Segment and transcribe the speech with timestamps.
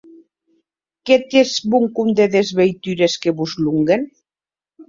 [1.09, 4.09] Que tietz bon compde des veitures que vos lòguen!